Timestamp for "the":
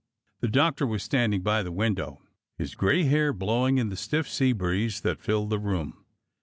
0.39-0.47, 1.61-1.71, 3.89-3.95, 5.51-5.59